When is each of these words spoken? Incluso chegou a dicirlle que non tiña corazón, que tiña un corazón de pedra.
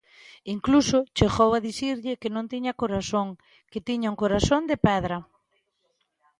Incluso 0.55 0.97
chegou 1.17 1.49
a 1.53 1.63
dicirlle 1.67 2.19
que 2.21 2.33
non 2.35 2.45
tiña 2.51 2.77
corazón, 2.81 3.27
que 3.71 3.83
tiña 3.87 4.11
un 4.13 4.19
corazón 4.23 4.61
de 4.69 4.77
pedra. 4.87 5.17